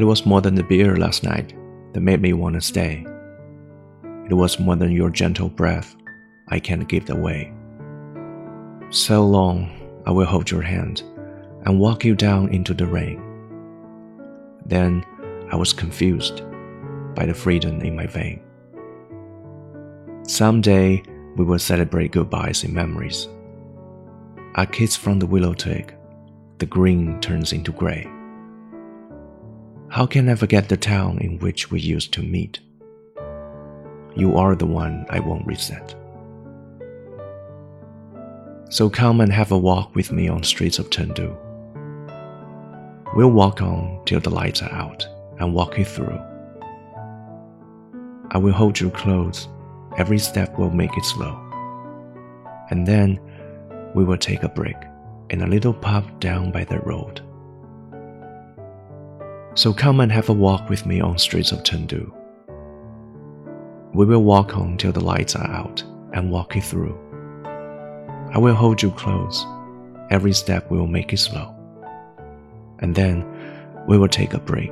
[0.00, 1.52] It was more than the beer last night
[1.92, 3.04] that made me want to stay.
[4.30, 5.94] It was more than your gentle breath
[6.48, 7.52] I can't give away.
[8.88, 11.02] So long, I will hold your hand
[11.66, 13.20] and walk you down into the rain.
[14.64, 15.04] Then
[15.52, 16.44] I was confused
[17.14, 18.40] by the freedom in my vein.
[20.22, 21.02] Someday
[21.36, 23.28] we will celebrate goodbyes in memories.
[24.54, 25.94] A kiss from the willow twig,
[26.56, 28.10] the green turns into gray.
[29.90, 32.60] How can I forget the town in which we used to meet?
[34.14, 35.96] You are the one I won't reset.
[38.68, 41.36] So come and have a walk with me on streets of Chengdu.
[43.16, 45.04] We'll walk on till the lights are out
[45.40, 46.20] and walk you through.
[48.30, 49.48] I will hold you close,
[49.98, 51.36] every step will make it slow.
[52.70, 53.18] And then
[53.96, 54.76] we will take a break
[55.30, 57.22] in a little pub down by the road.
[59.54, 62.12] So come and have a walk with me on streets of Chengdu.
[63.92, 65.82] We will walk on till the lights are out
[66.12, 66.96] and walk it through.
[68.32, 69.44] I will hold you close.
[70.10, 71.52] Every step will make it slow.
[72.78, 73.26] And then
[73.88, 74.70] we will take a break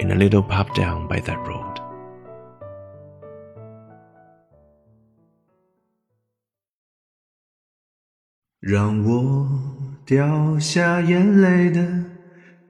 [0.00, 1.80] in a little pub down by that road.
[8.62, 9.04] Rang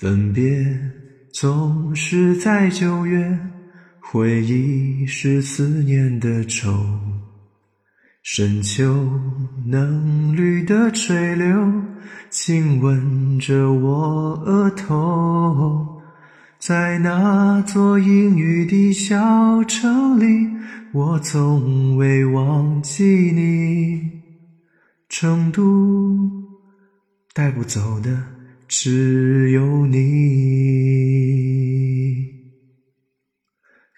[0.00, 0.66] 分别
[1.30, 3.38] 总是在九月，
[4.00, 6.72] 回忆是思念的愁，
[8.22, 9.20] 深秋
[9.66, 11.70] 嫩绿的垂柳，
[12.30, 16.00] 亲吻着我额头，
[16.58, 20.48] 在那座阴雨的小城里。
[20.94, 24.00] 我从未忘记你，
[25.10, 26.18] 成都
[27.34, 28.39] 带不走的
[28.70, 29.98] 只有你。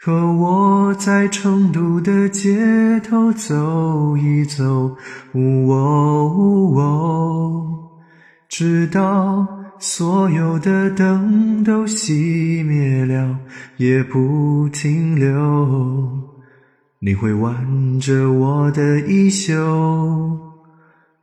[0.01, 4.97] 和我在成都的街头走一走，
[8.49, 9.47] 直到
[9.79, 13.39] 所有的灯都熄灭了，
[13.77, 15.31] 也不停留。
[16.99, 19.55] 你会挽着我的衣袖，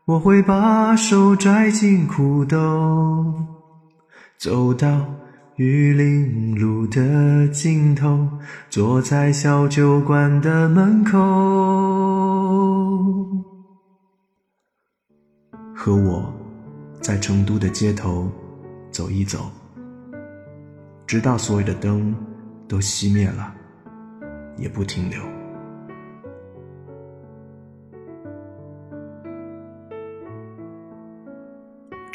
[0.10, 2.58] 我会把手拽进裤兜，
[4.40, 5.06] 走到
[5.58, 8.28] 玉林路的尽头，
[8.72, 11.20] 坐在小酒馆的门口，
[15.76, 16.34] 和我
[17.00, 18.28] 在成都的街头
[18.90, 19.52] 走一走，
[21.06, 22.16] 直到所有的灯
[22.68, 23.54] 都熄灭了，
[24.58, 25.39] 也不停留。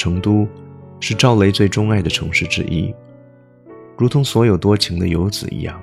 [0.05, 0.47] 成都，
[1.01, 2.95] 是赵雷最钟爱的城市之一。
[3.97, 5.81] 如同所有多情的游子一样，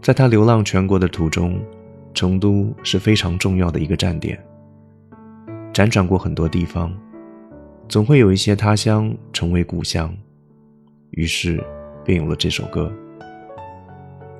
[0.00, 1.60] 在他流浪全国的途中，
[2.14, 4.42] 成都是非常重要的一个站点。
[5.74, 6.98] 辗转过很多地方，
[7.90, 10.16] 总会有一些他乡成为故乡，
[11.10, 11.62] 于是
[12.06, 12.90] 便有了这首歌。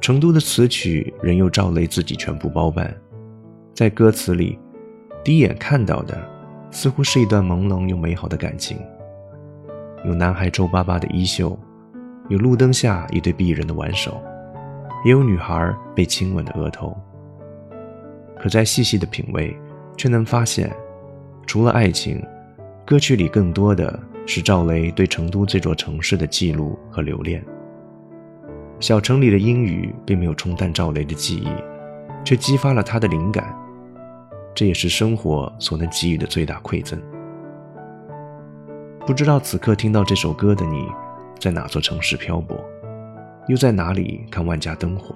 [0.00, 2.96] 成都的词曲仍由赵雷自己全部包办，
[3.74, 4.58] 在歌词里，
[5.22, 6.18] 第一眼看到的
[6.70, 8.78] 似乎是一段朦胧又美好的感情。
[10.04, 11.58] 有男孩皱巴巴的衣袖，
[12.28, 14.20] 有路灯下一对璧人的挽手，
[15.04, 16.96] 也有女孩被亲吻的额头。
[18.38, 19.56] 可再细细的品味，
[19.96, 20.74] 却能发现，
[21.46, 22.20] 除了爱情，
[22.84, 27.44] 歌曲里更多的是赵雷对成都这座城市的记录和留恋。
[28.80, 31.48] 小城里的阴雨并没有冲淡赵雷的记忆，
[32.24, 33.54] 却激发了他的灵感，
[34.52, 37.00] 这也是生活所能给予的最大馈赠。
[39.04, 40.86] 不知道此刻听到这首歌的你，
[41.36, 42.56] 在哪座城市漂泊，
[43.48, 45.12] 又在哪里看万家灯火？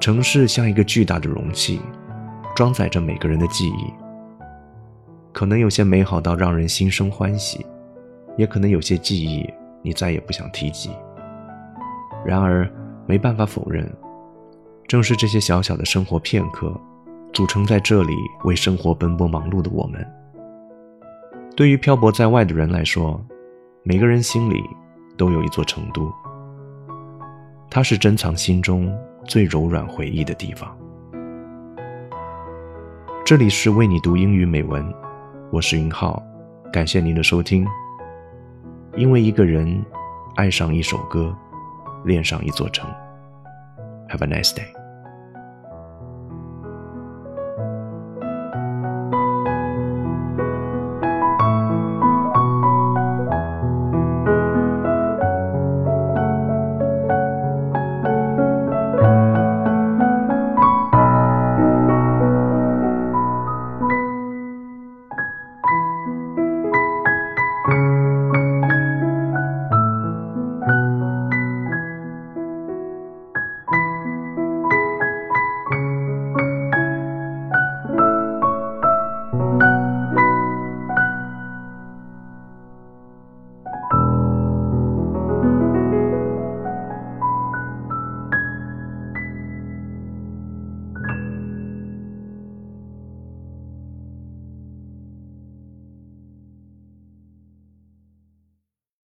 [0.00, 1.80] 城市像一个巨大的容器，
[2.56, 3.92] 装载着每个人的记忆。
[5.32, 7.64] 可能有些美好到让人心生欢喜，
[8.36, 9.48] 也可能有些记忆
[9.80, 10.90] 你再也不想提及。
[12.24, 12.68] 然而，
[13.06, 13.88] 没办法否认，
[14.88, 16.74] 正是这些小小的生活片刻，
[17.32, 18.12] 组成在这里
[18.42, 20.04] 为生活奔波忙碌的我们。
[21.56, 23.18] 对于漂泊在外的人来说，
[23.82, 24.62] 每个人心里
[25.16, 26.12] 都有一座成都，
[27.70, 28.94] 它是珍藏心中
[29.24, 30.76] 最柔软回忆的地方。
[33.24, 34.86] 这里是为你读英语美文，
[35.50, 36.22] 我是云浩，
[36.70, 37.66] 感谢您的收听。
[38.94, 39.82] 因为一个人
[40.34, 41.34] 爱上一首歌，
[42.04, 42.86] 恋上一座城。
[44.10, 44.85] Have a nice day.